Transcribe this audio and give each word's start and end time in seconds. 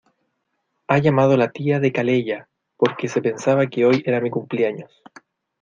Ha 0.87 0.97
llamado 0.97 1.37
la 1.37 1.51
tía 1.51 1.79
de 1.79 1.91
Calella 1.93 2.47
porque 2.75 3.07
se 3.07 3.21
pensaba 3.21 3.67
que 3.67 3.85
hoy 3.85 4.01
era 4.03 4.19
mi 4.19 4.31
cumpleaños. 4.31 5.03